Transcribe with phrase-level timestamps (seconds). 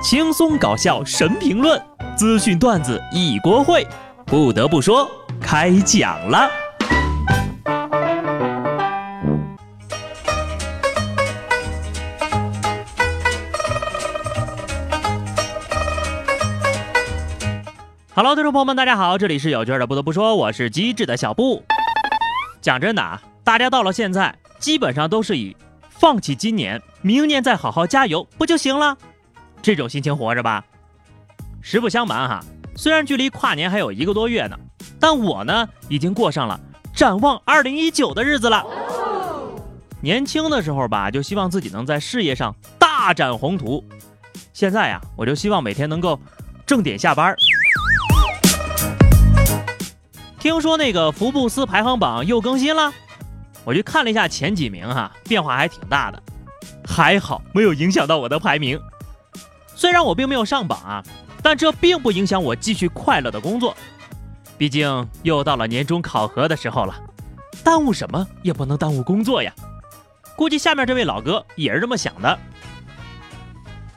[0.00, 1.80] 轻松搞笑神评论，
[2.16, 3.84] 资讯段子一锅烩。
[4.24, 5.10] 不得不说，
[5.40, 6.48] 开讲了。
[18.14, 19.84] Hello，听众朋友们，大家好，这里是有趣的。
[19.84, 21.64] 不得不说，我是机智的小布。
[22.60, 25.56] 讲真的啊，大家到了现在，基本上都是以
[25.90, 28.96] 放弃今年，明年再好好加油，不就行了？
[29.62, 30.64] 这种心情活着吧。
[31.60, 32.40] 实不相瞒哈，
[32.76, 34.58] 虽然距离跨年还有一个多月呢，
[34.98, 36.58] 但我呢已经过上了
[36.94, 38.64] 展望二零一九的日子了。
[40.00, 43.84] 年轻的时候吧，就希望自己能在事业上大展宏图。
[44.52, 46.18] 现在呀，我就希望每天能够
[46.64, 47.34] 正点下班。
[50.38, 52.92] 听说那个福布斯排行榜又更新了，
[53.64, 56.22] 我去看了一下前几名哈，变化还挺大的，
[56.86, 58.80] 还好没有影响到我的排名。
[59.78, 61.00] 虽然我并没有上榜啊，
[61.40, 63.76] 但这并不影响我继续快乐的工作。
[64.58, 66.92] 毕竟又到了年终考核的时候了，
[67.62, 69.54] 耽误什么也不能耽误工作呀。
[70.34, 72.36] 估计下面这位老哥也是这么想的。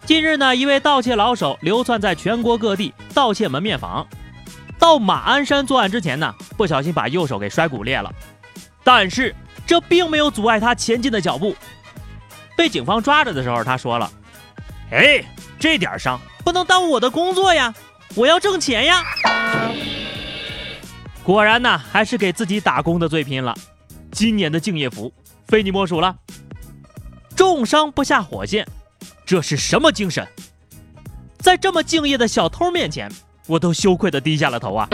[0.06, 4.06] 近日呢，一位盗窃老手流窜在全国各地盗窃门面房，
[4.78, 8.14] 到马鞍山作案之前呢，不小心把右手给摔骨裂了，
[8.84, 9.36] 但是
[9.66, 11.56] 这并没有阻碍他前进的脚步。
[12.56, 14.12] 被警方抓着的时候，他说了
[14.92, 15.24] ：“哎。”
[15.60, 17.72] 这点伤不能耽误我的工作呀！
[18.16, 19.04] 我要挣钱呀！
[21.24, 23.56] 果然呢，还是给自己打工的最拼了。
[24.12, 25.14] 今年的敬业福
[25.48, 26.16] 非你莫属了。
[27.36, 28.68] 重伤不下火线，
[29.24, 30.28] 这是什么精神？
[31.38, 33.08] 在这么敬业的小偷面前，
[33.46, 34.90] 我都羞愧的低下了头啊！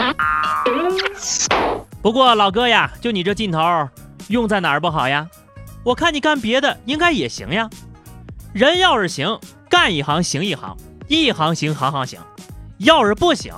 [2.02, 3.88] 不过老哥呀，就你这劲头，
[4.28, 5.26] 用在哪儿不好呀？
[5.82, 7.70] 我看你干别的应该也行呀。
[8.58, 9.38] 人要是行。
[9.70, 12.18] 干一行行一行，一行行行行行。
[12.78, 13.54] 要是不行，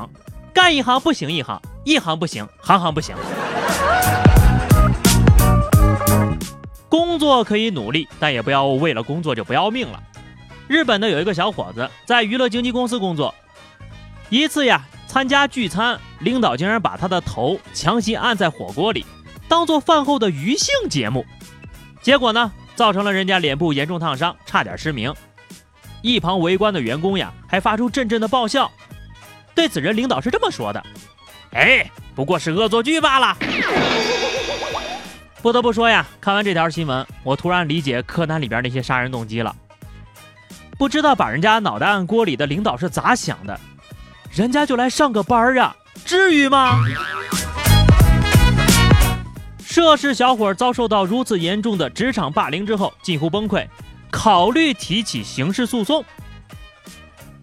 [0.52, 3.16] 干一行不行一行，一行不行行行不行。
[6.90, 10.02] 工作可以努力，但也不要为了工作就不要命了。
[10.68, 13.34] 日本的有一个小伙子在娱乐经纪公司工作，
[14.28, 19.06] 一次呀参加聚餐，领导竟然把他的头强行按在火锅里，
[19.48, 21.24] 当做饭后的余兴节目，
[22.02, 25.14] 结果呢造成了人家脸部严重烫伤，差点失明。
[26.00, 28.72] 一旁围观的员工呀，还发出阵阵的爆笑。
[29.54, 30.82] 对此人，领导是这么说的
[31.52, 33.36] ：“哎，不过是恶作剧罢了。
[35.42, 39.54] ”不得不说呀，看完这条新闻，我突然理解柯南里边那些杀人动机了。
[40.78, 43.60] 不知道把人家脑袋按锅里的领导是咋想的？
[44.32, 45.76] 人家就来上个班呀，
[46.06, 46.82] 至于吗？
[49.70, 53.64] 涉事小伙遭受到如此严重的职场霸凌之后，近乎崩溃。
[54.10, 56.04] 考虑提起刑事诉讼，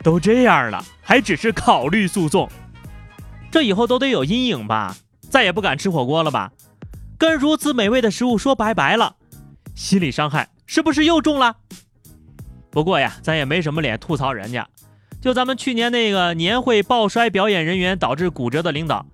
[0.03, 2.49] 都这样了，还只是考虑诉讼，
[3.49, 4.93] 这以后都得有阴影吧？
[5.29, 6.51] 再也不敢吃火锅了吧？
[7.17, 9.15] 跟如此美味的食物说拜拜了，
[9.73, 11.55] 心理伤害是不是又重了？
[12.69, 14.67] 不过呀，咱也没什么脸吐槽人家，
[15.21, 19.05] 就咱们去年那个年会爆摔表演人员导致骨折的领导，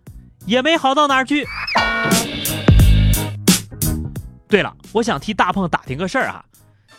[0.47, 1.45] 也没好到哪儿去。
[4.53, 6.45] 对了，我想替大胖打听个事儿啊。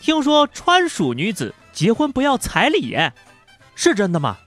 [0.01, 2.99] 听说川蜀女子结婚不要彩礼，
[3.77, 4.39] 是真的吗？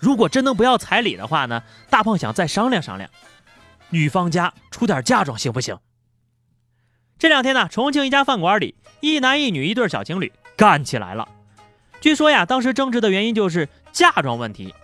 [0.00, 1.62] 如果真能不要彩礼的话呢？
[1.88, 3.08] 大胖想再商量商量，
[3.90, 5.78] 女方家出点嫁妆行不行？
[7.20, 11.28] 这两天呢，重庆一家饭馆里，一男一女一对小情侣干起来了。
[12.00, 14.74] 据说呀，当时争执的原因就是嫁妆问题。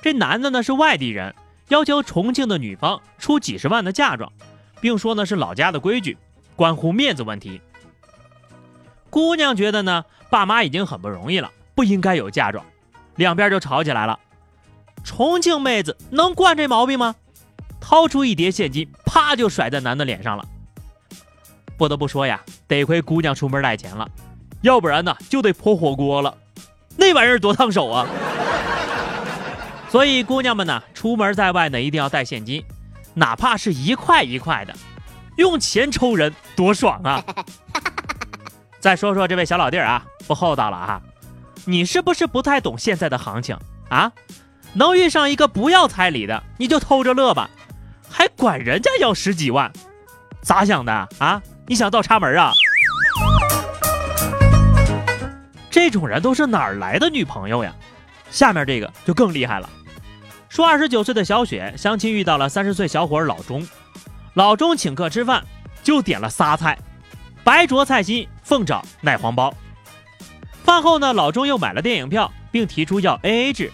[0.00, 1.32] 这男的呢是外地人，
[1.68, 4.32] 要求重庆的女方出几十万的嫁妆，
[4.80, 6.18] 并说呢是老家的规矩，
[6.56, 7.60] 关乎面子问题。
[9.10, 12.64] 姑娘觉得呢，爸妈已经很不容易了，不应该有嫁妆，
[13.16, 14.18] 两边就吵起来了。
[15.04, 17.14] 重庆妹子能惯这毛病吗？
[17.80, 20.44] 掏出一叠现金，啪就甩在男的脸上了。
[21.76, 24.08] 不得不说呀，得亏姑娘出门带钱了，
[24.60, 26.36] 要不然呢就得泼火锅了，
[26.96, 28.06] 那玩意儿多烫手啊！
[29.90, 32.64] 所以姑娘们呢，出门在外呢一定要带现金，
[33.14, 34.72] 哪怕是一块一块的，
[35.36, 37.24] 用钱抽人多爽啊！
[38.80, 41.00] 再说说这位小老弟儿啊，不厚道了啊，
[41.64, 43.56] 你是不是不太懂现在的行情
[43.88, 44.12] 啊？
[44.74, 47.48] 能遇上一个不要彩礼的，你就偷着乐吧，
[48.08, 49.72] 还管人家要十几万，
[50.42, 51.40] 咋想的啊？
[51.66, 52.52] 你想倒插门啊？
[55.70, 57.74] 这种人都是哪儿来的女朋友呀？
[58.30, 59.68] 下面这个就更厉害了，
[60.48, 63.66] 说二十九岁的小雪相亲遇到了三十岁小伙老钟，
[64.34, 65.44] 老钟请客吃饭
[65.82, 66.78] 就点了仨菜。
[67.44, 69.52] 白灼菜心、凤爪、奶黄包，
[70.62, 73.70] 饭后呢，老钟又买了电影票，并提出要 A A 制。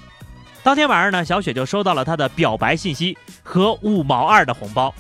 [0.63, 4.95] 当天晚上呢，小雪就收到了他的表白信息和五毛二的红包。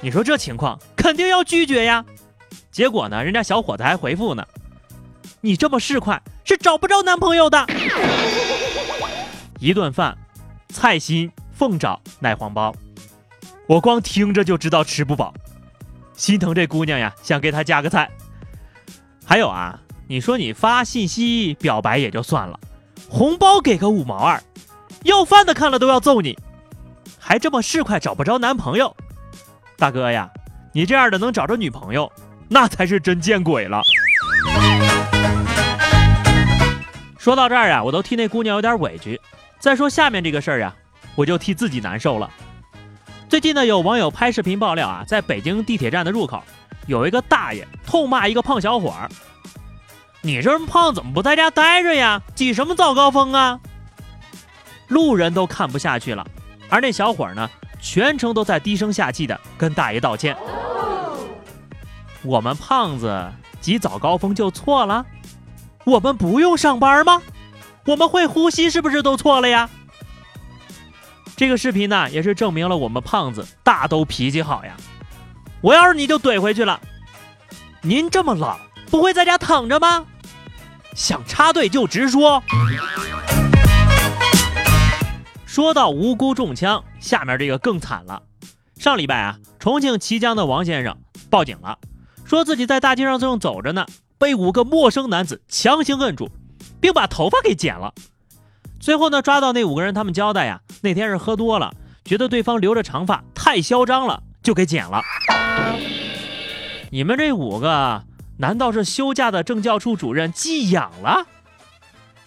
[0.00, 2.04] 你说这情况肯定要拒绝呀。
[2.72, 4.44] 结果呢，人家小伙子还回复呢
[5.40, 7.64] ：“你这么市侩是找不着男朋友的。”
[9.60, 10.18] 一顿饭，
[10.68, 12.74] 菜心、凤爪、奶黄包，
[13.66, 15.34] 我光听着就知道吃不饱，
[16.14, 18.08] 心疼这姑娘呀，想给她加个菜。
[19.24, 22.58] 还有啊，你说你发信息表白也就算了。
[23.08, 24.40] 红包给个五毛二，
[25.02, 26.38] 要饭的看了都要揍你，
[27.18, 28.96] 还这么市侩找不着男朋友，
[29.76, 30.30] 大哥呀，
[30.72, 32.10] 你这样的能找着女朋友，
[32.48, 33.82] 那才是真见鬼了。
[37.18, 39.20] 说到这儿啊，我都替那姑娘有点委屈。
[39.58, 40.72] 再说下面这个事儿呀，
[41.16, 42.30] 我就替自己难受了。
[43.28, 46.40] 最近呢，有网友拍视频爆料啊，在北京地铁站的入口，
[46.86, 49.10] 有一个大爷痛骂一个胖小伙儿。
[50.22, 52.22] 你这么胖，怎么不在家待着呀？
[52.36, 53.58] 挤什么早高峰啊？
[54.86, 56.24] 路人都看不下去了，
[56.68, 57.50] 而那小伙儿呢，
[57.80, 60.36] 全程都在低声下气的跟大爷道歉。
[62.22, 65.04] 我们胖子挤早高峰就错了？
[65.82, 67.20] 我们不用上班吗？
[67.86, 69.68] 我们会呼吸是不是都错了呀？
[71.36, 74.74] 这个视频呢，也是证明了我们胖子大都脾气好呀。
[75.60, 76.80] 我要是你就怼回去了。
[77.82, 78.58] 您这么老，
[78.90, 80.06] 不会在家躺着吗？
[80.94, 82.42] 想插队就直说。
[85.44, 88.22] 说到无辜中枪，下面这个更惨了。
[88.78, 90.96] 上礼拜啊，重庆綦江的王先生
[91.28, 91.78] 报警了，
[92.24, 93.84] 说自己在大街上正走着呢，
[94.16, 96.30] 被五个陌生男子强行摁住，
[96.80, 97.92] 并把头发给剪了。
[98.86, 101.74] 最后呢，抓到那五个人，他们交代呀，那天是喝多了，
[102.04, 105.02] 觉得对方留着长发太嚣张了，就给剪了。
[106.92, 108.04] 你们这五个。
[108.38, 111.26] 难道是休假的政教处主任寄养了？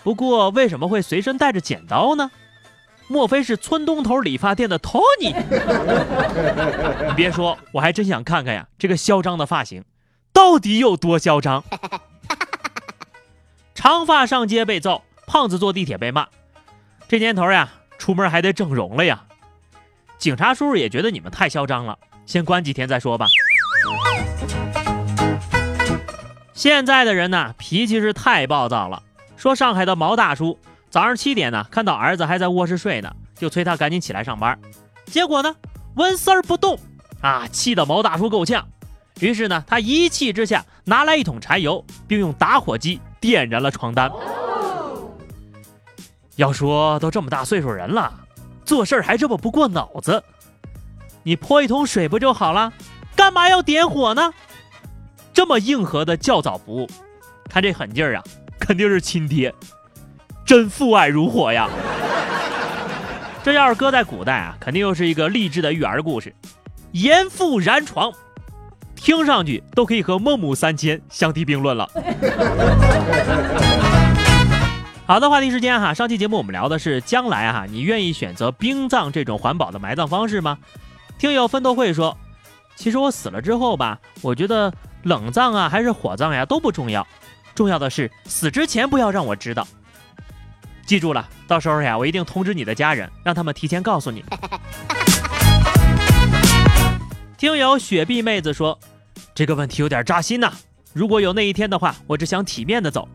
[0.04, 2.30] 不过为什么会随身带着剪刀呢？
[3.08, 5.28] 莫非是村东头理发店的托尼？
[7.08, 9.86] 你别说，我还真想看看呀，这个嚣张的发型
[10.34, 11.64] 到底有多嚣张？
[13.74, 16.28] 长发上街被揍，胖子坐地铁被骂，
[17.10, 17.68] 这年头呀，
[17.98, 19.24] 出门还得整容了呀。
[20.20, 21.98] 警察叔叔也觉得你们太嚣张了，
[22.28, 23.26] 先关几天再说吧。
[26.54, 29.02] 现在的人呢，脾气是太暴躁了。
[29.36, 30.60] 说上海的毛大叔
[30.92, 34.60] 早上七点呢，看到儿子还在卧室睡呢，就催他赶紧起来上班。
[35.08, 35.56] 结果呢，
[35.96, 36.78] 纹丝儿不动
[37.22, 38.68] 啊，气得毛大叔够呛。
[39.20, 44.12] 于是呢，他一气之下拿来一桶柴油，并用打火机点燃了床单。
[46.40, 48.14] 要说都这么大岁数人了，
[48.64, 50.24] 做事还这么不过脑子。
[51.22, 52.72] 你泼一桶水不就好了？
[53.14, 54.34] 干嘛要点火呢？
[55.34, 56.88] 这么硬核的较早服务，
[57.50, 58.24] 看这狠劲儿啊，
[58.58, 59.54] 肯定是亲爹，
[60.46, 61.68] 真父爱如火呀！
[63.44, 66.34] 这要是搁在古代啊，肯定又是一个励志的育儿故事，
[66.94, 68.14] 严父燃床，
[68.96, 71.92] 听上去都可以和孟母三迁相提并论了。
[75.10, 80.60] 好的，话题时间哈，上期节目我们聊的是将来哈，你愿意选择冰葬这种环保的埋葬方式吗？
[81.18, 82.16] 听友奋斗会说，
[82.76, 84.72] 其实我死了之后吧，我觉得。
[85.04, 87.08] 冷葬啊，还是火葬呀，都不重要，
[87.56, 89.66] 重要的是死之前不要让我知道。
[90.86, 94.24] 记住了，到时候呀，我一定通知你的家人，让他们提前告诉你。
[97.36, 98.78] 听友雪碧妹子说，
[99.34, 100.52] 这个问题有点扎心呐。
[100.94, 103.08] 如果有那一天的话，我只想体面的走，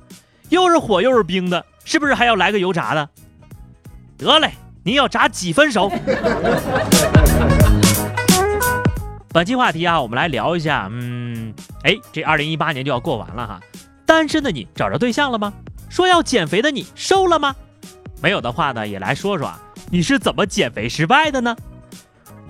[0.49, 3.09] 又是火又是冰的，是不是还要来个油炸的？
[4.17, 5.91] 得嘞，您要炸几分熟？
[9.33, 13.61] 本期话题啊，我们来聊一下，嗯，哎，这二零一八年就要过完了哈，
[14.07, 15.53] 单身的你找着对象了吗？
[15.89, 17.55] 说要减肥的你瘦了吗？
[18.23, 19.61] 没有的话呢，也来说说啊，
[19.91, 21.57] 你是怎么减肥失败的呢？